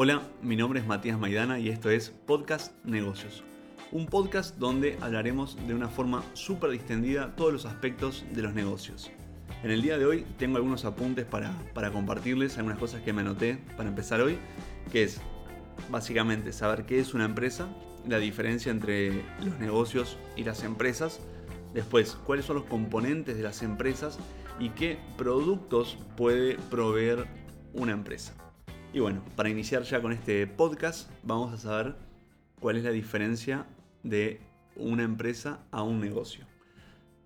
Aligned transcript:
Hola, 0.00 0.22
mi 0.42 0.54
nombre 0.54 0.78
es 0.78 0.86
Matías 0.86 1.18
Maidana 1.18 1.58
y 1.58 1.70
esto 1.70 1.90
es 1.90 2.10
Podcast 2.10 2.72
Negocios. 2.84 3.42
Un 3.90 4.06
podcast 4.06 4.56
donde 4.56 4.96
hablaremos 5.00 5.56
de 5.66 5.74
una 5.74 5.88
forma 5.88 6.22
súper 6.34 6.70
distendida 6.70 7.34
todos 7.34 7.52
los 7.52 7.66
aspectos 7.66 8.24
de 8.32 8.42
los 8.42 8.54
negocios. 8.54 9.10
En 9.64 9.72
el 9.72 9.82
día 9.82 9.98
de 9.98 10.06
hoy 10.06 10.24
tengo 10.38 10.56
algunos 10.56 10.84
apuntes 10.84 11.24
para, 11.24 11.50
para 11.74 11.90
compartirles, 11.90 12.58
algunas 12.58 12.78
cosas 12.78 13.02
que 13.02 13.12
me 13.12 13.22
anoté 13.22 13.58
para 13.76 13.88
empezar 13.88 14.20
hoy, 14.20 14.38
que 14.92 15.02
es 15.02 15.20
básicamente 15.90 16.52
saber 16.52 16.86
qué 16.86 17.00
es 17.00 17.12
una 17.12 17.24
empresa, 17.24 17.66
la 18.06 18.20
diferencia 18.20 18.70
entre 18.70 19.24
los 19.44 19.58
negocios 19.58 20.16
y 20.36 20.44
las 20.44 20.62
empresas, 20.62 21.18
después 21.74 22.16
cuáles 22.24 22.44
son 22.44 22.54
los 22.54 22.66
componentes 22.66 23.36
de 23.36 23.42
las 23.42 23.64
empresas 23.64 24.20
y 24.60 24.68
qué 24.68 24.96
productos 25.16 25.98
puede 26.16 26.54
proveer 26.70 27.26
una 27.72 27.90
empresa. 27.90 28.47
Y 28.92 29.00
bueno, 29.00 29.22
para 29.36 29.50
iniciar 29.50 29.82
ya 29.82 30.00
con 30.00 30.12
este 30.12 30.46
podcast, 30.46 31.10
vamos 31.22 31.52
a 31.52 31.58
saber 31.58 31.94
cuál 32.58 32.78
es 32.78 32.84
la 32.84 32.90
diferencia 32.90 33.66
de 34.02 34.40
una 34.76 35.02
empresa 35.02 35.60
a 35.70 35.82
un 35.82 36.00
negocio. 36.00 36.46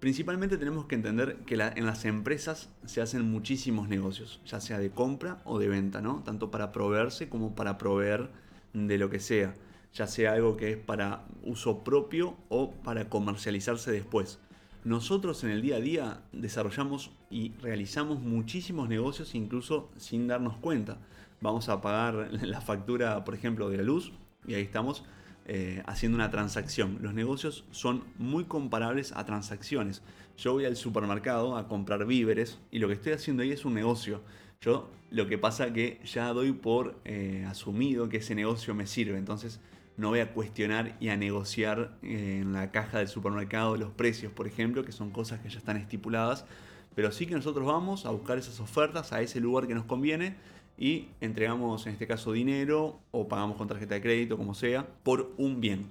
Principalmente 0.01 0.59
tenemos 0.59 0.87
que 0.87 0.97
entender 0.97 1.37
que 1.47 1.55
en 1.55 1.87
las 1.87 2.05
empresas 2.05 2.69
se 2.85 3.01
hacen 3.01 3.31
muchísimos 3.31 3.89
negocios, 3.89 4.41
ya 4.45 4.61
sea 4.61 4.81
de 4.81 4.91
compra 4.91 5.41
o 5.45 5.61
de 5.61 5.69
venta, 5.69 6.01
¿no? 6.01 6.25
Tanto 6.25 6.51
para 6.51 6.73
proveerse 6.73 7.29
como 7.29 7.55
para 7.55 7.79
proveer 7.79 8.31
de 8.73 8.99
lo 8.99 9.09
que 9.09 9.21
sea, 9.21 9.55
ya 9.95 10.09
sea 10.09 10.33
algo 10.33 10.57
que 10.57 10.73
es 10.73 10.77
para 10.77 11.27
uso 11.45 11.85
propio 11.85 12.37
o 12.49 12.73
para 12.73 13.09
comercializarse 13.09 13.93
después. 13.93 14.41
Nosotros 14.85 15.45
en 15.45 15.51
el 15.51 15.63
día 15.63 15.77
a 15.77 15.81
día 15.81 16.23
desarrollamos 16.33 17.13
y 17.31 17.53
realizamos 17.63 18.21
muchísimos 18.21 18.89
negocios 18.89 19.37
incluso 19.37 19.93
sin 19.97 20.27
darnos 20.27 20.57
cuenta. 20.57 20.99
Vamos 21.43 21.69
a 21.69 21.81
pagar 21.81 22.29
la 22.43 22.61
factura, 22.61 23.25
por 23.25 23.35
ejemplo, 23.35 23.69
de 23.69 23.77
la 23.77 23.83
luz 23.83 24.13
y 24.47 24.55
ahí 24.55 24.63
estamos 24.63 25.05
eh, 25.45 25.83
haciendo 25.87 26.15
una 26.17 26.31
transacción. 26.31 26.99
Los 27.03 27.15
negocios 27.15 27.65
son 27.73 28.05
muy 28.17 28.45
comparables 28.45 29.13
a 29.13 29.27
transacciones. 29.27 30.03
Yo 30.39 30.53
voy 30.53 30.65
al 30.65 30.77
supermercado 30.77 31.57
a 31.57 31.67
comprar 31.67 32.07
víveres 32.07 32.61
y 32.71 32.79
lo 32.79 32.87
que 32.87 32.95
estoy 32.95 33.13
haciendo 33.13 33.43
ahí 33.43 33.51
es 33.51 33.65
un 33.65 33.75
negocio. 33.75 34.23
Yo 34.61 34.89
lo 35.11 35.27
que 35.27 35.37
pasa 35.37 35.73
que 35.73 36.01
ya 36.05 36.33
doy 36.33 36.53
por 36.53 37.01
eh, 37.05 37.45
asumido 37.49 38.09
que 38.09 38.19
ese 38.19 38.37
negocio 38.37 38.73
me 38.75 38.87
sirve. 38.87 39.19
Entonces 39.19 39.61
no 39.97 40.11
voy 40.11 40.21
a 40.21 40.33
cuestionar 40.33 40.97
y 41.01 41.09
a 41.09 41.17
negociar 41.17 41.99
eh, 42.03 42.39
en 42.41 42.53
la 42.53 42.71
caja 42.71 42.99
del 42.99 43.09
supermercado 43.09 43.77
los 43.77 43.91
precios, 43.91 44.33
por 44.33 44.47
ejemplo, 44.47 44.85
que 44.85 44.93
son 44.93 45.11
cosas 45.11 45.41
que 45.41 45.49
ya 45.49 45.59
están 45.59 45.77
estipuladas. 45.77 46.47
Pero 46.95 47.11
sí 47.11 47.27
que 47.27 47.35
nosotros 47.35 47.67
vamos 47.67 48.07
a 48.07 48.11
buscar 48.11 48.39
esas 48.39 48.61
ofertas 48.61 49.13
a 49.13 49.23
ese 49.23 49.41
lugar 49.41 49.67
que 49.67 49.75
nos 49.75 49.87
conviene 49.87 50.37
y 50.77 51.09
entregamos 51.21 51.87
en 51.87 51.93
este 51.93 52.07
caso 52.07 52.33
dinero 52.33 53.01
o 53.11 53.29
pagamos 53.29 53.57
con 53.57 53.69
tarjeta 53.69 53.95
de 53.95 54.03
crédito, 54.03 54.37
como 54.37 54.55
sea, 54.55 54.87
por 55.03 55.33
un 55.37 55.61
bien. 55.61 55.87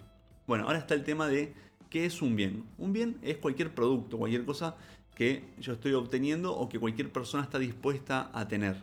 Bueno, 0.47 0.65
ahora 0.65 0.79
está 0.79 0.93
el 0.93 1.03
tema 1.03 1.27
de 1.27 1.53
qué 1.89 2.05
es 2.05 2.21
un 2.21 2.35
bien. 2.35 2.65
Un 2.77 2.93
bien 2.93 3.17
es 3.21 3.37
cualquier 3.37 3.73
producto, 3.73 4.17
cualquier 4.17 4.45
cosa 4.45 4.75
que 5.15 5.43
yo 5.59 5.73
estoy 5.73 5.93
obteniendo 5.93 6.55
o 6.55 6.67
que 6.67 6.79
cualquier 6.79 7.11
persona 7.11 7.43
está 7.43 7.59
dispuesta 7.59 8.31
a 8.33 8.47
tener. 8.47 8.77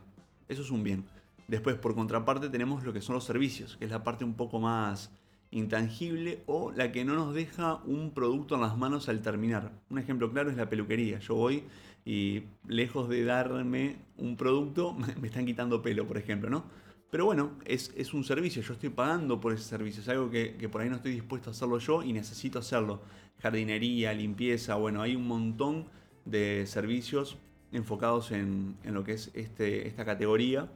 Eso 0.49 0.63
es 0.63 0.71
un 0.71 0.83
bien. 0.83 1.05
Después, 1.49 1.77
por 1.77 1.95
contraparte, 1.95 2.49
tenemos 2.51 2.85
lo 2.85 2.93
que 2.93 3.01
son 3.01 3.15
los 3.15 3.25
servicios, 3.25 3.77
que 3.77 3.87
es 3.87 3.91
la 3.91 4.05
parte 4.05 4.25
un 4.25 4.35
poco 4.35 4.61
más 4.61 5.11
intangible 5.51 6.43
o 6.47 6.73
la 6.73 6.93
que 6.93 7.05
no 7.05 7.15
nos 7.15 7.35
deja 7.35 7.77
un 7.87 8.11
producto 8.13 8.55
en 8.55 8.61
las 8.61 8.77
manos 8.77 9.09
al 9.09 9.23
terminar. 9.23 9.73
Un 9.89 9.99
ejemplo 9.99 10.31
claro 10.31 10.51
es 10.51 10.57
la 10.57 10.69
peluquería. 10.69 11.19
Yo 11.21 11.35
voy 11.35 11.65
y 12.09 12.45
lejos 12.67 13.11
de 13.11 13.23
darme 13.23 13.97
un 14.17 14.39
producto, 14.39 14.95
me 15.21 15.29
están 15.29 15.45
quitando 15.45 15.83
pelo, 15.83 16.09
por 16.09 16.17
ejemplo, 16.17 16.49
¿no? 16.49 16.65
Pero 17.11 17.27
bueno, 17.27 17.59
es, 17.67 18.15
un 18.15 18.25
servicio, 18.25 18.63
yo 18.63 18.73
estoy 18.73 18.89
pagando 18.89 19.39
por 19.43 19.53
ese 19.53 19.65
servicio, 19.65 20.01
es 20.01 20.09
algo 20.09 20.31
que, 20.31 20.69
por 20.73 20.81
ahí 20.81 20.89
no 20.89 20.97
estoy 20.97 21.13
dispuesto 21.13 21.51
a 21.51 21.53
hacerlo 21.53 21.79
yo 21.79 22.03
y 22.03 22.15
necesito 22.15 22.59
hacerlo. 22.59 23.03
Jardinería, 23.43 24.15
limpieza, 24.15 24.77
bueno, 24.77 25.03
hay 25.03 25.17
un 25.17 25.27
montón 25.27 25.87
de 26.25 26.67
servicios 26.67 27.37
enfocados 27.73 28.31
en, 28.31 28.77
lo 28.85 29.05
que 29.05 29.13
es 29.13 29.31
este, 29.35 29.87
esta 29.87 30.07
categoría. 30.07 30.71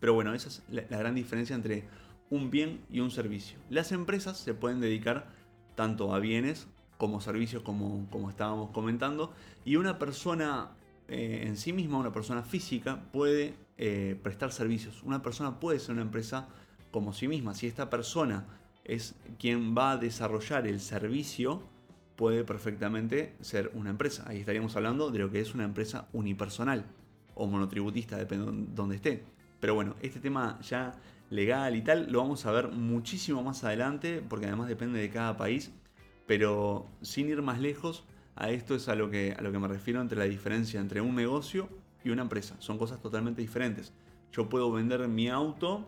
Pero 0.00 0.14
bueno, 0.14 0.32
esa 0.32 0.48
es 0.48 0.62
la, 0.70 0.84
la 0.88 0.98
gran 0.98 1.14
diferencia 1.14 1.54
entre 1.54 1.84
un 2.30 2.50
bien 2.50 2.80
y 2.90 3.00
un 3.00 3.10
servicio. 3.10 3.58
Las 3.68 3.92
empresas 3.92 4.38
se 4.38 4.54
pueden 4.54 4.80
dedicar 4.80 5.28
tanto 5.74 6.14
a 6.14 6.18
bienes 6.18 6.66
como 6.98 7.20
servicios, 7.20 7.62
como, 7.62 8.06
como 8.10 8.28
estábamos 8.28 8.70
comentando, 8.70 9.32
y 9.64 9.76
una 9.76 9.98
persona 9.98 10.72
eh, 11.08 11.44
en 11.46 11.56
sí 11.56 11.72
misma, 11.72 11.98
una 11.98 12.12
persona 12.12 12.42
física, 12.42 13.02
puede 13.12 13.54
eh, 13.78 14.18
prestar 14.22 14.52
servicios. 14.52 15.02
Una 15.02 15.22
persona 15.22 15.58
puede 15.58 15.78
ser 15.78 15.92
una 15.92 16.02
empresa 16.02 16.48
como 16.90 17.12
sí 17.12 17.28
misma. 17.28 17.54
Si 17.54 17.66
esta 17.66 17.90
persona 17.90 18.46
es 18.84 19.14
quien 19.38 19.76
va 19.76 19.92
a 19.92 19.96
desarrollar 19.96 20.66
el 20.66 20.80
servicio, 20.80 21.62
puede 22.16 22.44
perfectamente 22.44 23.34
ser 23.40 23.70
una 23.74 23.90
empresa. 23.90 24.24
Ahí 24.26 24.40
estaríamos 24.40 24.76
hablando 24.76 25.10
de 25.10 25.20
lo 25.20 25.30
que 25.30 25.40
es 25.40 25.54
una 25.54 25.64
empresa 25.64 26.08
unipersonal 26.12 26.84
o 27.34 27.46
monotributista, 27.46 28.16
depende 28.16 28.50
de 28.50 28.74
donde 28.74 28.96
esté. 28.96 29.24
Pero 29.60 29.74
bueno, 29.74 29.94
este 30.02 30.20
tema 30.20 30.58
ya 30.60 30.94
legal 31.30 31.76
y 31.76 31.82
tal 31.82 32.10
lo 32.10 32.20
vamos 32.20 32.44
a 32.46 32.52
ver 32.52 32.68
muchísimo 32.68 33.42
más 33.42 33.64
adelante, 33.64 34.22
porque 34.28 34.46
además 34.46 34.68
depende 34.68 34.98
de 34.98 35.10
cada 35.10 35.36
país. 35.36 35.70
Pero 36.26 36.86
sin 37.00 37.28
ir 37.28 37.40
más 37.40 37.60
lejos, 37.60 38.04
a 38.40 38.50
esto 38.50 38.76
es 38.76 38.88
a 38.88 38.94
lo 38.94 39.10
que, 39.10 39.34
a 39.36 39.42
lo 39.42 39.50
que 39.50 39.58
me 39.58 39.66
refiero 39.66 40.00
entre 40.00 40.16
la 40.16 40.24
diferencia 40.24 40.80
entre 40.80 41.00
un 41.00 41.16
negocio 41.16 41.68
y 42.04 42.10
una 42.10 42.22
empresa. 42.22 42.54
Son 42.60 42.78
cosas 42.78 43.02
totalmente 43.02 43.42
diferentes. 43.42 43.92
Yo 44.32 44.48
puedo 44.48 44.70
vender 44.70 45.06
mi 45.08 45.28
auto 45.28 45.84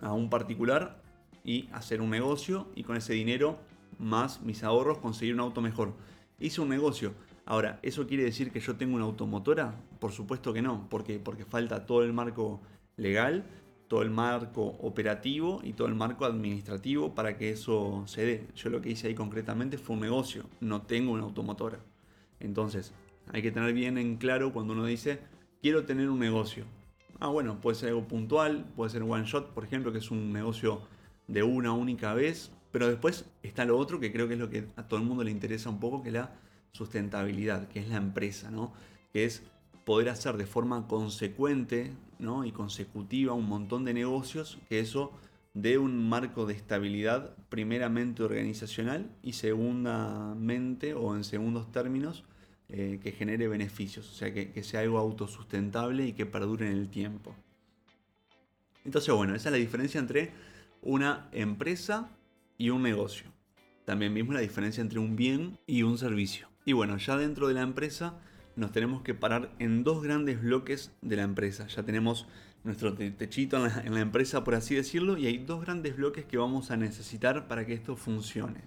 a 0.00 0.12
un 0.12 0.30
particular 0.30 1.02
y 1.42 1.68
hacer 1.72 2.00
un 2.00 2.10
negocio 2.10 2.68
y 2.76 2.84
con 2.84 2.96
ese 2.96 3.14
dinero 3.14 3.58
más 3.98 4.40
mis 4.42 4.62
ahorros 4.62 4.98
conseguir 4.98 5.34
un 5.34 5.40
auto 5.40 5.60
mejor. 5.60 5.94
Hice 6.38 6.60
un 6.60 6.68
negocio. 6.68 7.12
Ahora, 7.44 7.80
¿eso 7.82 8.06
quiere 8.06 8.22
decir 8.22 8.52
que 8.52 8.60
yo 8.60 8.76
tengo 8.76 8.94
una 8.94 9.04
automotora? 9.04 9.74
Por 9.98 10.12
supuesto 10.12 10.52
que 10.52 10.62
no, 10.62 10.88
porque, 10.88 11.18
porque 11.18 11.44
falta 11.44 11.86
todo 11.86 12.04
el 12.04 12.12
marco 12.12 12.60
legal 12.96 13.44
todo 13.92 14.00
el 14.00 14.10
marco 14.10 14.78
operativo 14.80 15.60
y 15.62 15.74
todo 15.74 15.86
el 15.86 15.94
marco 15.94 16.24
administrativo 16.24 17.14
para 17.14 17.36
que 17.36 17.50
eso 17.50 18.02
se 18.06 18.24
dé. 18.24 18.46
Yo 18.56 18.70
lo 18.70 18.80
que 18.80 18.88
hice 18.88 19.08
ahí 19.08 19.14
concretamente 19.14 19.76
fue 19.76 19.96
un 19.96 20.00
negocio, 20.00 20.48
no 20.60 20.80
tengo 20.80 21.12
una 21.12 21.24
automotora. 21.24 21.78
Entonces, 22.40 22.94
hay 23.30 23.42
que 23.42 23.52
tener 23.52 23.74
bien 23.74 23.98
en 23.98 24.16
claro 24.16 24.50
cuando 24.54 24.72
uno 24.72 24.86
dice, 24.86 25.18
quiero 25.60 25.84
tener 25.84 26.08
un 26.08 26.20
negocio. 26.20 26.64
Ah, 27.20 27.28
bueno, 27.28 27.60
puede 27.60 27.76
ser 27.76 27.90
algo 27.90 28.08
puntual, 28.08 28.64
puede 28.76 28.88
ser 28.88 29.02
one 29.02 29.26
shot, 29.26 29.50
por 29.50 29.62
ejemplo, 29.62 29.92
que 29.92 29.98
es 29.98 30.10
un 30.10 30.32
negocio 30.32 30.80
de 31.28 31.42
una 31.42 31.74
única 31.74 32.14
vez, 32.14 32.50
pero 32.70 32.88
después 32.88 33.26
está 33.42 33.66
lo 33.66 33.76
otro 33.76 34.00
que 34.00 34.10
creo 34.10 34.26
que 34.26 34.34
es 34.34 34.40
lo 34.40 34.48
que 34.48 34.68
a 34.76 34.88
todo 34.88 35.00
el 35.00 35.04
mundo 35.04 35.22
le 35.22 35.30
interesa 35.30 35.68
un 35.68 35.80
poco, 35.80 36.02
que 36.02 36.08
es 36.08 36.14
la 36.14 36.32
sustentabilidad, 36.70 37.68
que 37.68 37.80
es 37.80 37.88
la 37.90 37.98
empresa, 37.98 38.50
¿no? 38.50 38.72
Que 39.12 39.26
es 39.26 39.42
poder 39.84 40.08
hacer 40.08 40.36
de 40.36 40.46
forma 40.46 40.86
consecuente 40.86 41.92
¿no? 42.18 42.44
y 42.44 42.52
consecutiva 42.52 43.32
un 43.32 43.48
montón 43.48 43.84
de 43.84 43.94
negocios, 43.94 44.58
que 44.68 44.80
eso 44.80 45.12
dé 45.54 45.78
un 45.78 46.08
marco 46.08 46.46
de 46.46 46.54
estabilidad 46.54 47.36
primeramente 47.48 48.22
organizacional 48.22 49.10
y 49.22 49.34
segundamente 49.34 50.94
o 50.94 51.14
en 51.14 51.24
segundos 51.24 51.70
términos 51.72 52.24
eh, 52.68 53.00
que 53.02 53.12
genere 53.12 53.48
beneficios, 53.48 54.08
o 54.10 54.14
sea, 54.14 54.32
que, 54.32 54.50
que, 54.50 54.62
sea 54.62 54.80
algo 54.80 54.98
autosustentable 54.98 56.06
y 56.06 56.12
que 56.14 56.24
perdure 56.24 56.70
en 56.70 56.78
el 56.78 56.88
tiempo. 56.88 57.34
Entonces, 58.84 59.14
bueno, 59.14 59.34
esa 59.34 59.50
es 59.50 59.52
la 59.52 59.58
diferencia 59.58 60.00
entre 60.00 60.32
una 60.80 61.28
empresa 61.32 62.08
y 62.56 62.70
un 62.70 62.82
negocio. 62.82 63.30
También 63.84 64.14
mismo 64.14 64.32
la 64.32 64.40
diferencia 64.40 64.80
entre 64.80 65.00
un 65.00 65.16
bien 65.16 65.58
y 65.66 65.82
un 65.82 65.98
servicio. 65.98 66.48
Y 66.64 66.72
bueno, 66.72 66.96
ya 66.96 67.16
dentro 67.16 67.48
de 67.48 67.54
la 67.54 67.62
empresa 67.62 68.18
nos 68.56 68.72
tenemos 68.72 69.02
que 69.02 69.14
parar 69.14 69.50
en 69.58 69.84
dos 69.84 70.02
grandes 70.02 70.42
bloques 70.42 70.92
de 71.00 71.16
la 71.16 71.22
empresa. 71.22 71.66
Ya 71.68 71.82
tenemos 71.82 72.26
nuestro 72.64 72.94
techito 72.94 73.56
en 73.56 73.94
la, 73.94 74.00
empresa, 74.00 74.44
por 74.44 74.54
así 74.54 74.74
decirlo, 74.74 75.16
y 75.16 75.26
hay 75.26 75.38
dos 75.38 75.62
grandes 75.62 75.96
bloques 75.96 76.24
que 76.24 76.36
vamos 76.36 76.70
a 76.70 76.76
necesitar 76.76 77.48
para 77.48 77.66
que 77.66 77.74
esto 77.74 77.96
funcione. 77.96 78.60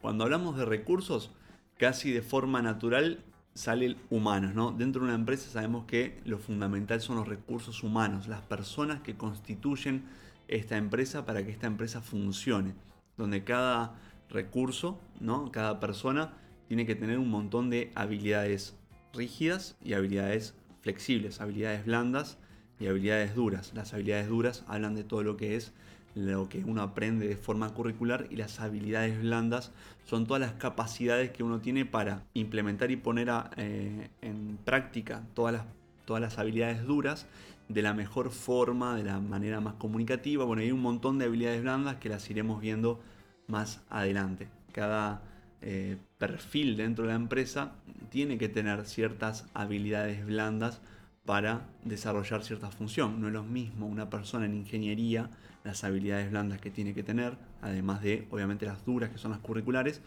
Cuando 0.00 0.24
hablamos 0.24 0.56
de 0.56 0.64
recursos, 0.64 1.30
casi 1.76 2.12
de 2.12 2.22
forma 2.22 2.62
natural 2.62 3.24
sale 3.54 3.96
humanos, 4.10 4.54
¿no? 4.54 4.72
Dentro 4.72 5.00
de 5.02 5.08
una 5.08 5.14
empresa 5.14 5.50
sabemos 5.50 5.84
que 5.84 6.20
lo 6.24 6.38
fundamental 6.38 7.00
son 7.00 7.16
los 7.16 7.28
recursos 7.28 7.82
humanos, 7.82 8.26
las 8.26 8.42
personas 8.42 9.00
que 9.02 9.16
constituyen 9.16 10.04
esta 10.48 10.76
empresa 10.76 11.24
para 11.24 11.44
que 11.44 11.52
esta 11.52 11.66
empresa 11.66 12.00
funcione, 12.00 12.74
donde 13.16 13.44
cada 13.44 13.94
recurso, 14.28 15.00
¿no? 15.20 15.52
Cada 15.52 15.80
persona 15.80 16.32
tiene 16.66 16.86
que 16.86 16.94
tener 16.94 17.18
un 17.18 17.30
montón 17.30 17.70
de 17.70 17.92
habilidades 17.94 18.76
rígidas 19.14 19.76
y 19.82 19.94
habilidades 19.94 20.54
flexibles, 20.82 21.40
habilidades 21.40 21.86
blandas 21.86 22.38
y 22.78 22.86
habilidades 22.86 23.34
duras. 23.34 23.72
Las 23.74 23.94
habilidades 23.94 24.28
duras 24.28 24.64
hablan 24.66 24.94
de 24.94 25.04
todo 25.04 25.22
lo 25.22 25.36
que 25.36 25.56
es 25.56 25.72
lo 26.14 26.48
que 26.48 26.58
uno 26.64 26.82
aprende 26.82 27.26
de 27.26 27.36
forma 27.36 27.74
curricular 27.74 28.28
y 28.30 28.36
las 28.36 28.60
habilidades 28.60 29.20
blandas 29.20 29.72
son 30.04 30.26
todas 30.26 30.40
las 30.40 30.52
capacidades 30.52 31.30
que 31.30 31.42
uno 31.42 31.60
tiene 31.60 31.86
para 31.86 32.22
implementar 32.34 32.90
y 32.90 32.96
poner 32.96 33.30
eh, 33.56 34.10
en 34.22 34.58
práctica 34.64 35.24
todas 35.34 35.54
las, 35.54 35.64
todas 36.04 36.22
las 36.22 36.38
habilidades 36.38 36.84
duras 36.84 37.26
de 37.68 37.82
la 37.82 37.94
mejor 37.94 38.30
forma, 38.30 38.96
de 38.96 39.04
la 39.04 39.18
manera 39.20 39.60
más 39.60 39.74
comunicativa. 39.74 40.44
Bueno, 40.44 40.62
hay 40.62 40.70
un 40.70 40.82
montón 40.82 41.18
de 41.18 41.24
habilidades 41.24 41.62
blandas 41.62 41.96
que 41.96 42.08
las 42.08 42.28
iremos 42.30 42.60
viendo 42.60 43.00
más 43.48 43.82
adelante. 43.88 44.48
Cada 44.72 45.22
eh, 45.66 45.96
perfil 46.18 46.76
dentro 46.76 47.04
de 47.04 47.12
la 47.12 47.16
empresa 47.16 47.72
tiene 48.10 48.36
que 48.36 48.50
tener 48.50 48.84
ciertas 48.84 49.46
habilidades 49.54 50.26
blandas 50.26 50.82
para 51.24 51.62
desarrollar 51.84 52.44
cierta 52.44 52.70
función. 52.70 53.18
No 53.18 53.28
es 53.28 53.32
lo 53.32 53.44
mismo 53.44 53.86
una 53.86 54.10
persona 54.10 54.44
en 54.44 54.54
ingeniería, 54.54 55.30
las 55.64 55.82
habilidades 55.82 56.30
blandas 56.30 56.60
que 56.60 56.70
tiene 56.70 56.92
que 56.92 57.02
tener, 57.02 57.38
además 57.62 58.02
de 58.02 58.28
obviamente 58.30 58.66
las 58.66 58.84
duras 58.84 59.08
que 59.08 59.16
son 59.16 59.30
las 59.30 59.40
curriculares, 59.40 60.02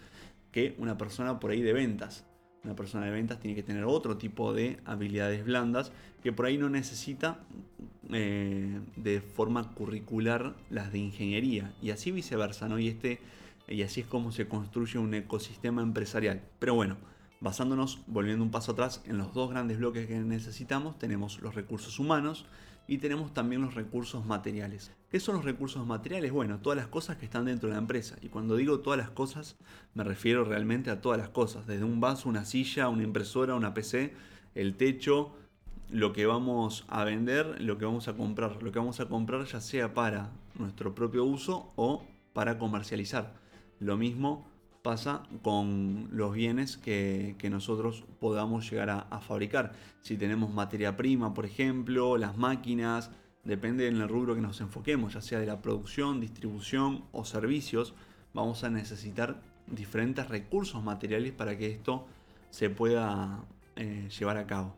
que 0.51 0.75
una 0.77 0.95
persona 0.95 1.39
por 1.39 1.49
ahí 1.49 1.63
de 1.63 1.73
ventas. 1.73 2.23
Una 2.63 2.75
persona 2.75 3.05
de 3.05 3.11
ventas 3.11 3.39
tiene 3.39 3.55
que 3.55 3.63
tener 3.63 3.83
otro 3.85 4.17
tipo 4.17 4.53
de 4.53 4.77
habilidades 4.85 5.43
blandas 5.43 5.91
que 6.21 6.33
por 6.33 6.45
ahí 6.45 6.59
no 6.59 6.69
necesita 6.69 7.39
eh, 8.11 8.79
de 8.95 9.21
forma 9.21 9.73
curricular 9.73 10.55
las 10.69 10.91
de 10.91 10.99
ingeniería. 10.99 11.73
Y 11.81 11.89
así 11.89 12.11
viceversa, 12.11 12.67
¿no? 12.67 12.77
Y, 12.77 12.89
este, 12.89 13.19
y 13.67 13.81
así 13.81 14.01
es 14.01 14.07
como 14.07 14.31
se 14.31 14.47
construye 14.47 14.99
un 14.99 15.13
ecosistema 15.13 15.81
empresarial. 15.81 16.41
Pero 16.59 16.73
bueno, 16.75 16.97
basándonos, 17.41 17.99
volviendo 18.07 18.43
un 18.43 18.51
paso 18.51 18.71
atrás, 18.71 19.03
en 19.05 19.17
los 19.17 19.33
dos 19.33 19.49
grandes 19.49 19.77
bloques 19.77 20.07
que 20.07 20.19
necesitamos, 20.19 20.97
tenemos 20.97 21.41
los 21.41 21.55
recursos 21.55 21.99
humanos 21.99 22.45
y 22.87 22.99
tenemos 22.99 23.33
también 23.33 23.61
los 23.61 23.75
recursos 23.75 24.25
materiales. 24.25 24.91
¿Qué 25.11 25.19
son 25.19 25.35
los 25.35 25.45
recursos 25.45 25.85
materiales? 25.85 26.31
Bueno, 26.31 26.59
todas 26.59 26.77
las 26.77 26.87
cosas 26.87 27.17
que 27.17 27.25
están 27.25 27.45
dentro 27.45 27.67
de 27.67 27.75
la 27.75 27.81
empresa. 27.81 28.15
Y 28.21 28.29
cuando 28.29 28.55
digo 28.55 28.79
todas 28.79 28.97
las 28.97 29.09
cosas, 29.09 29.57
me 29.93 30.03
refiero 30.03 30.45
realmente 30.45 30.89
a 30.89 31.01
todas 31.01 31.17
las 31.17 31.29
cosas. 31.29 31.67
Desde 31.67 31.83
un 31.83 31.99
vaso, 31.99 32.29
una 32.29 32.45
silla, 32.45 32.87
una 32.87 33.03
impresora, 33.03 33.55
una 33.55 33.73
PC, 33.73 34.13
el 34.55 34.75
techo, 34.75 35.35
lo 35.89 36.13
que 36.13 36.25
vamos 36.25 36.85
a 36.87 37.03
vender, 37.03 37.61
lo 37.61 37.77
que 37.77 37.85
vamos 37.85 38.07
a 38.07 38.15
comprar. 38.15 38.61
Lo 38.63 38.71
que 38.71 38.79
vamos 38.79 38.99
a 38.99 39.07
comprar 39.07 39.45
ya 39.45 39.59
sea 39.59 39.93
para 39.93 40.31
nuestro 40.57 40.95
propio 40.95 41.25
uso 41.25 41.73
o 41.75 42.05
para 42.33 42.57
comercializar. 42.57 43.33
Lo 43.79 43.97
mismo 43.97 44.47
pasa 44.81 45.23
con 45.41 46.07
los 46.13 46.33
bienes 46.33 46.77
que, 46.77 47.35
nosotros 47.51 48.05
podamos 48.19 48.69
llegar 48.69 48.89
a, 48.89 49.19
fabricar. 49.19 49.73
Si 50.01 50.17
tenemos 50.17 50.53
materia 50.53 50.95
prima, 50.95 51.33
por 51.33 51.45
ejemplo, 51.45 52.17
las 52.17 52.37
máquinas, 52.37 53.11
depende 53.43 53.87
en 53.87 53.97
el 53.97 54.07
rubro 54.07 54.33
que 54.33 54.41
nos 54.41 54.61
enfoquemos, 54.61 55.13
ya 55.13 55.21
sea 55.21 55.39
de 55.39 55.45
la 55.45 55.61
producción, 55.61 56.21
distribución 56.21 57.03
o 57.11 57.25
servicios, 57.25 57.93
vamos 58.33 58.63
a 58.63 58.69
necesitar 58.69 59.41
diferentes 59.67 60.27
recursos 60.29 60.81
materiales 60.81 61.33
para 61.33 61.57
que 61.57 61.67
esto 61.67 62.05
se 62.49 62.69
pueda 62.69 63.43
eh, 63.75 64.07
llevar 64.17 64.37
a 64.37 64.47
cabo. 64.47 64.73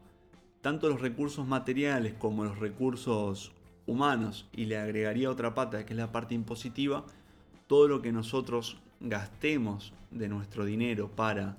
Tanto 0.61 0.89
los 0.89 1.01
recursos 1.01 1.47
materiales 1.47 2.13
como 2.15 2.43
los 2.43 2.57
recursos 2.57 3.53
humanos, 3.85 4.47
y 4.53 4.65
le 4.65 4.77
agregaría 4.77 5.29
otra 5.29 5.53
pata 5.53 5.85
que 5.85 5.93
es 5.93 5.99
la 5.99 6.11
parte 6.11 6.33
impositiva, 6.33 7.05
todo 7.67 7.87
lo 7.87 8.01
que 8.01 8.11
nosotros 8.11 8.77
gastemos 8.99 9.93
de 10.11 10.27
nuestro 10.27 10.65
dinero 10.65 11.09
para 11.09 11.57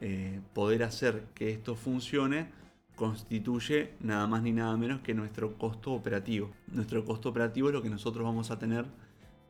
eh, 0.00 0.40
poder 0.54 0.82
hacer 0.82 1.24
que 1.34 1.50
esto 1.50 1.74
funcione 1.74 2.48
constituye 2.94 3.94
nada 4.00 4.26
más 4.26 4.42
ni 4.42 4.52
nada 4.52 4.76
menos 4.76 5.00
que 5.00 5.14
nuestro 5.14 5.56
costo 5.56 5.92
operativo. 5.92 6.50
Nuestro 6.66 7.04
costo 7.04 7.28
operativo 7.28 7.68
es 7.68 7.74
lo 7.74 7.82
que 7.82 7.90
nosotros 7.90 8.24
vamos 8.24 8.50
a 8.50 8.58
tener 8.58 8.86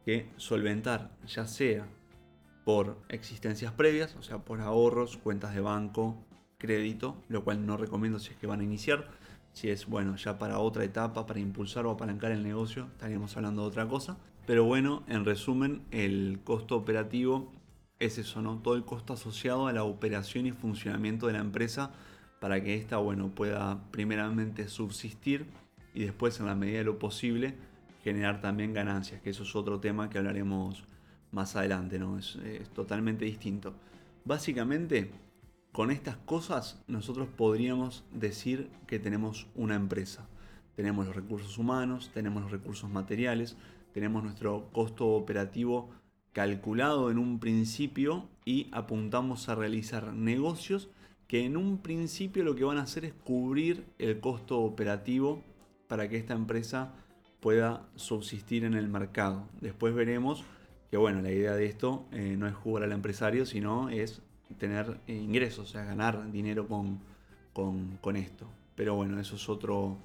que 0.05 0.29
solventar, 0.37 1.11
ya 1.26 1.46
sea 1.46 1.87
por 2.64 2.99
existencias 3.08 3.73
previas, 3.73 4.14
o 4.17 4.23
sea, 4.23 4.38
por 4.38 4.61
ahorros, 4.61 5.17
cuentas 5.17 5.55
de 5.55 5.62
banco, 5.62 6.17
crédito, 6.58 7.17
lo 7.29 7.43
cual 7.43 7.64
no 7.64 7.79
recomiendo 7.79 8.19
si 8.19 8.32
es 8.32 8.37
que 8.37 8.46
van 8.46 8.61
a 8.61 8.64
iniciar. 8.64 9.08
Si 9.52 9.70
es, 9.70 9.87
bueno, 9.87 10.17
ya 10.17 10.38
para 10.38 10.58
otra 10.58 10.85
etapa, 10.85 11.25
para 11.26 11.40
impulsar 11.40 11.87
o 11.87 11.90
apalancar 11.90 12.31
el 12.32 12.43
negocio, 12.43 12.88
estaríamos 12.93 13.35
hablando 13.37 13.62
de 13.62 13.69
otra 13.69 13.88
cosa. 13.88 14.19
Pero 14.49 14.65
bueno, 14.65 15.03
en 15.09 15.27
resumen, 15.27 15.83
el 15.91 16.41
costo 16.43 16.75
operativo 16.75 17.53
es 17.99 18.17
eso, 18.17 18.41
¿no? 18.41 18.56
Todo 18.61 18.77
el 18.77 18.87
costo 18.87 19.12
asociado 19.12 19.67
a 19.67 19.75
la 19.75 19.85
operación 19.85 20.47
y 20.47 20.53
funcionamiento 20.53 21.27
de 21.27 21.35
la 21.35 21.41
empresa 21.41 21.93
para 22.41 22.65
que 22.65 22.75
ésta, 22.75 22.97
bueno, 22.97 23.29
pueda 23.35 23.79
primeramente 23.91 24.67
subsistir 24.69 25.45
y 25.93 26.05
después, 26.05 26.41
en 26.41 26.47
la 26.47 26.55
medida 26.55 26.79
de 26.79 26.85
lo 26.85 26.99
posible, 26.99 27.56
generar 28.03 28.41
también 28.41 28.73
ganancias, 28.73 29.21
que 29.21 29.29
eso 29.29 29.43
es 29.43 29.55
otro 29.55 29.81
tema 29.81 30.09
que 30.09 30.17
hablaremos 30.17 30.83
más 31.31 31.55
adelante, 31.55 31.99
¿no? 31.99 32.19
Es, 32.19 32.37
es 32.37 32.71
totalmente 32.71 33.27
distinto. 33.27 33.75
Básicamente, 34.25 35.11
con 35.73 35.91
estas 35.91 36.17
cosas 36.17 36.83
nosotros 36.87 37.29
podríamos 37.29 38.03
decir 38.15 38.71
que 38.87 38.99
tenemos 38.99 39.47
una 39.55 39.75
empresa. 39.75 40.27
Tenemos 40.75 41.05
los 41.05 41.15
recursos 41.15 41.59
humanos, 41.59 42.11
tenemos 42.15 42.41
los 42.45 42.50
recursos 42.50 42.89
materiales, 42.89 43.59
tenemos 43.93 44.23
nuestro 44.23 44.70
costo 44.73 45.08
operativo 45.08 45.90
calculado 46.32 47.11
en 47.11 47.19
un 47.19 47.40
principio 47.40 48.29
y 48.44 48.69
apuntamos 48.73 49.49
a 49.49 49.55
realizar 49.55 50.12
negocios 50.12 50.88
que 51.26 51.44
en 51.44 51.56
un 51.56 51.79
principio 51.79 52.44
lo 52.44 52.55
que 52.55 52.64
van 52.64 52.79
a 52.79 52.82
hacer 52.82 53.05
es 53.05 53.12
cubrir 53.12 53.85
el 53.99 54.20
costo 54.20 54.61
operativo 54.61 55.43
para 55.87 56.08
que 56.08 56.17
esta 56.17 56.35
empresa 56.35 56.94
pueda 57.40 57.87
subsistir 57.96 58.64
en 58.64 58.75
el 58.75 58.88
mercado. 58.88 59.49
Después 59.61 59.94
veremos 59.94 60.44
que 60.90 60.96
bueno, 60.96 61.20
la 61.20 61.31
idea 61.31 61.55
de 61.55 61.67
esto 61.67 62.06
eh, 62.12 62.37
no 62.38 62.46
es 62.46 62.55
jugar 62.55 62.85
al 62.85 62.93
empresario, 62.93 63.44
sino 63.44 63.90
es 63.90 64.23
tener 64.58 64.99
ingresos, 65.06 65.69
o 65.69 65.73
sea, 65.73 65.85
ganar 65.85 66.32
dinero 66.32 66.67
con, 66.67 67.00
con, 67.52 67.99
con 68.00 68.17
esto. 68.17 68.46
Pero 68.75 68.94
bueno, 68.94 69.20
eso 69.20 69.37
es 69.37 69.49
otro, 69.49 69.99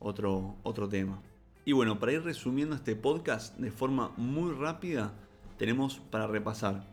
otro, 0.00 0.56
otro 0.64 0.88
tema. 0.88 1.20
Y 1.66 1.72
bueno, 1.72 1.98
para 1.98 2.12
ir 2.12 2.22
resumiendo 2.22 2.76
este 2.76 2.94
podcast 2.94 3.56
de 3.56 3.70
forma 3.70 4.12
muy 4.18 4.52
rápida, 4.52 5.14
tenemos 5.56 5.98
para 6.10 6.26
repasar 6.26 6.86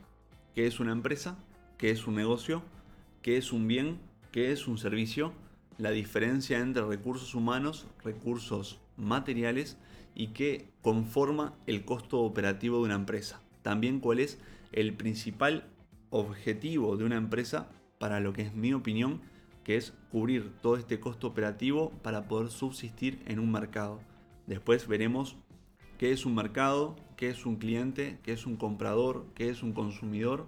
qué 0.56 0.66
es 0.66 0.80
una 0.80 0.94
empresa, 0.94 1.38
qué 1.78 1.92
es 1.92 2.08
un 2.08 2.16
negocio, 2.16 2.64
qué 3.22 3.36
es 3.36 3.52
un 3.52 3.68
bien, 3.68 4.00
qué 4.32 4.54
es 4.54 4.68
un 4.70 4.78
servicio, 4.78 5.34
la 5.78 5.92
diferencia 5.92 6.60
entre 6.60 6.86
recursos 6.86 7.36
humanos, 7.36 7.86
recursos 8.02 8.80
materiales 8.96 9.78
y 10.16 10.28
qué 10.28 10.70
conforma 10.82 11.54
el 11.68 11.84
costo 11.84 12.22
operativo 12.22 12.78
de 12.78 12.86
una 12.86 12.96
empresa. 12.96 13.42
También 13.64 14.00
cuál 14.00 14.20
es 14.20 14.40
el 14.72 14.94
principal 14.94 15.66
objetivo 16.12 16.96
de 16.96 17.04
una 17.04 17.18
empresa 17.18 17.68
para 18.00 18.22
lo 18.22 18.32
que 18.32 18.44
es 18.44 18.54
mi 18.54 18.74
opinión, 18.74 19.20
que 19.66 19.76
es 19.76 19.94
cubrir 20.12 20.54
todo 20.62 20.78
este 20.78 21.02
costo 21.02 21.28
operativo 21.28 21.92
para 22.04 22.30
poder 22.30 22.50
subsistir 22.50 23.22
en 23.26 23.40
un 23.40 23.52
mercado. 23.52 24.00
Después 24.52 24.86
veremos 24.90 25.38
qué 25.98 26.12
es 26.12 26.26
un 26.26 26.36
mercado, 26.36 26.98
qué 27.16 27.30
es 27.30 27.46
un 27.46 27.56
cliente, 27.56 28.18
qué 28.22 28.34
es 28.34 28.46
un 28.46 28.58
comprador, 28.58 29.26
qué 29.34 29.48
es 29.48 29.64
un 29.64 29.72
consumidor, 29.72 30.46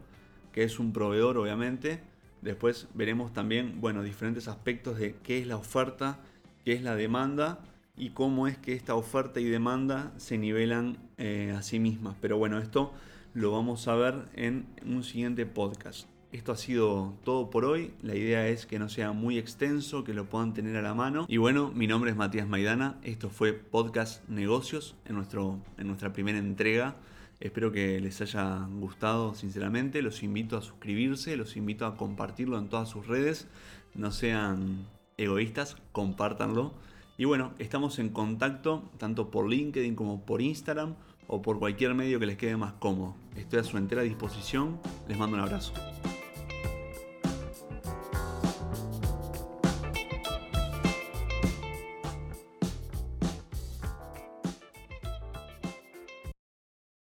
qué 0.52 0.66
es 0.66 0.78
un 0.78 0.92
proveedor, 0.92 1.38
obviamente. 1.38 2.02
Después 2.42 2.90
veremos 2.94 3.32
también, 3.32 3.80
bueno, 3.80 4.04
diferentes 4.04 4.50
aspectos 4.50 4.98
de 4.98 5.16
qué 5.24 5.40
es 5.40 5.48
la 5.48 5.56
oferta, 5.56 6.20
qué 6.66 6.74
es 6.74 6.82
la 6.82 6.98
demanda 6.98 7.64
y 7.96 8.10
cómo 8.10 8.50
es 8.50 8.58
que 8.58 8.74
esta 8.74 8.94
oferta 8.96 9.40
y 9.40 9.46
demanda 9.46 10.12
se 10.18 10.38
nivelan 10.38 10.98
eh, 11.18 11.54
a 11.58 11.62
sí 11.62 11.80
mismas. 11.80 12.18
Pero 12.20 12.38
bueno, 12.38 12.60
esto 12.60 12.92
lo 13.34 13.54
vamos 13.54 13.88
a 13.88 13.96
ver 13.96 14.26
en 14.34 14.66
un 14.86 15.06
siguiente 15.06 15.46
podcast. 15.46 16.13
Esto 16.34 16.52
ha 16.52 16.58
sido 16.58 17.14
todo 17.24 17.52
por 17.52 17.64
hoy. 17.64 17.94
La 18.02 18.16
idea 18.16 18.48
es 18.48 18.66
que 18.66 18.80
no 18.80 18.90
sea 18.90 19.12
muy 19.12 19.38
extenso, 19.38 20.04
que 20.04 20.16
lo 20.16 20.26
puedan 20.26 20.56
tener 20.56 20.76
a 20.76 20.82
la 20.82 20.96
mano. 20.96 21.28
Y 21.30 21.38
bueno, 21.38 21.72
mi 21.76 21.86
nombre 21.86 22.10
es 22.10 22.18
Matías 22.18 22.48
Maidana. 22.48 22.98
Esto 23.04 23.30
fue 23.30 23.54
Podcast 23.54 24.28
Negocios 24.28 24.96
en, 25.06 25.14
nuestro, 25.14 25.60
en 25.78 25.86
nuestra 25.86 26.12
primera 26.12 26.40
entrega. 26.40 26.96
Espero 27.40 27.72
que 27.72 28.02
les 28.02 28.20
haya 28.20 28.68
gustado 28.80 29.36
sinceramente. 29.36 30.02
Los 30.02 30.24
invito 30.24 30.58
a 30.58 30.64
suscribirse, 30.64 31.38
los 31.38 31.56
invito 31.56 31.86
a 31.86 31.98
compartirlo 31.98 32.58
en 32.58 32.68
todas 32.68 32.90
sus 32.90 33.06
redes. 33.06 33.48
No 33.94 34.12
sean 34.12 34.88
egoístas, 35.18 35.78
compártanlo. 35.92 36.74
Y 37.16 37.26
bueno, 37.26 37.54
estamos 37.60 38.00
en 38.00 38.10
contacto 38.10 38.90
tanto 38.98 39.30
por 39.30 39.48
LinkedIn 39.48 39.94
como 39.94 40.26
por 40.26 40.42
Instagram 40.42 40.96
o 41.28 41.44
por 41.44 41.60
cualquier 41.60 41.94
medio 41.94 42.20
que 42.20 42.26
les 42.26 42.38
quede 42.38 42.58
más 42.58 42.74
cómodo. 42.74 43.14
Estoy 43.36 43.60
a 43.60 43.64
su 43.64 43.78
entera 43.78 44.02
disposición. 44.02 44.80
Les 45.08 45.16
mando 45.16 45.36
un 45.36 45.44
abrazo. 45.44 45.74